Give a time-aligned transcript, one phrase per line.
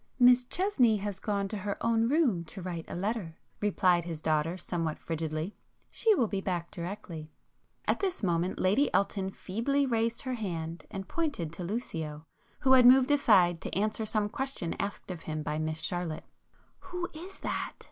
[0.17, 4.57] "Miss Chesney has gone to her own room to write a letter;" replied his daughter
[4.57, 7.29] somewhat frigidly—"She will be back directly."
[7.85, 12.25] At this moment Lady Elton feebly raised her hand and pointed to Lucio,
[12.61, 16.25] who had moved aside to answer some question asked of him by Miss Charlotte.
[16.79, 17.73] "Who is that?"